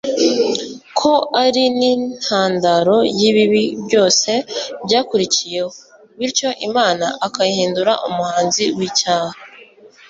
[0.99, 1.13] ko
[1.43, 4.31] ari n'intandaro y'ibibi byose
[4.85, 5.69] byakurikiyeho;
[6.19, 9.33] bityo Imana akayihindura umuhanzi w'icyaha,